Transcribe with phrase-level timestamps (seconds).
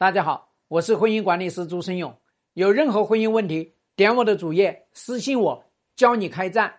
[0.00, 2.16] 大家好，我是婚姻管理师朱生勇。
[2.54, 5.64] 有任何婚姻问题，点我的主页私信我，
[5.96, 6.72] 教你开战。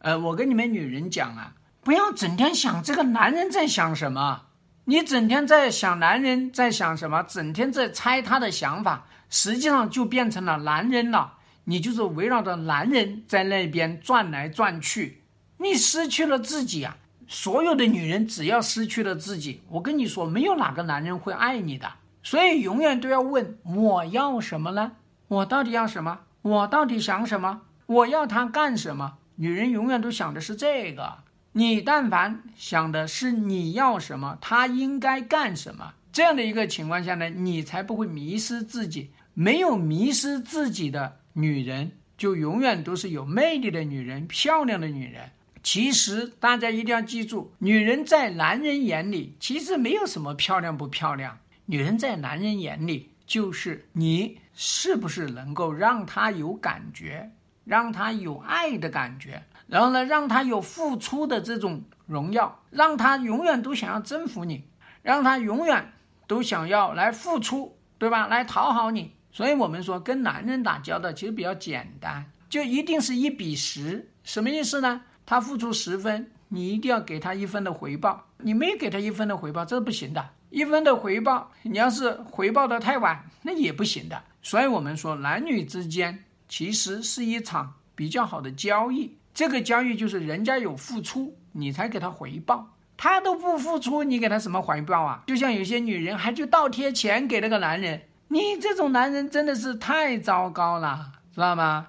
[0.00, 4.48] 呃，我跟你们女人讲啊，不要整天想这个男人在想什么，
[4.84, 11.38] 你整天在想男人在想什么，整天在猜他的想法，实际上就变成了男人了。
[11.64, 15.22] 你就是围绕着男人在那边转来转去，
[15.56, 16.98] 你失去了自己啊！
[17.26, 21.90] 所有的女人只要失去了自己，我跟你说，没有哪个男人会爱你的。
[22.24, 24.92] 所以永远都要问我要什么呢？
[25.28, 26.20] 我到底要什么？
[26.42, 27.60] 我到底想什么？
[27.86, 29.18] 我要他干什么？
[29.36, 31.18] 女人永远都想的是这个。
[31.52, 39.10] 你但凡想的是你要什么，他应该干什么，这样的一个情况下呢，你才不会迷失自己。
[39.34, 45.30] 没有迷失自己的女人，就永远都是有魅力的女人，漂亮的女人。
[45.62, 51.38] 其实大家一定要记住，女人在男人眼里其实没有什么漂亮不漂亮。
[51.66, 57.30] 女人在男人眼里，就是你是不是能够让他有感觉，
[57.64, 64.64] 让他有爱的感觉，然后呢，让他有付出的这种荣耀，让他永远都想要征服你，
[65.02, 65.92] 让他永远
[66.26, 68.26] 都想要来付出，对吧？
[68.26, 69.12] 来讨好你。
[69.32, 75.00] 所以我们说，跟男人打交道其实比较简单，就一定是一比十，什么意思呢？
[75.26, 80.30] 他付出十分，你一定要给他一分的回报，你没给他一分的回报，这是不行的。
[80.50, 84.22] 一分的回报，你要是回报的太晚，那也不行的。
[84.40, 89.16] 所以，我们说男女之间其实是一场比较好的交易。
[89.32, 92.68] 这个交易就是人家有付出，你才给他回报。
[92.96, 95.24] 他都不付出，你给他什么回报啊？
[95.26, 101.88] 就像有些女人还就倒贴钱给那个男人，你这种男人真的是太糟糕了，知道吗？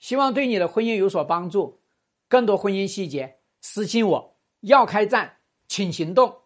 [0.00, 1.78] 希望对你的婚姻有所帮助。
[2.28, 4.36] 更多婚姻细节，私信我。
[4.60, 6.41] 要开战，请行动。